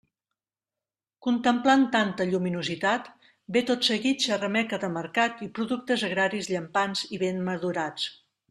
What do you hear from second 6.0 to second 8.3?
agraris llampants i ben madurats.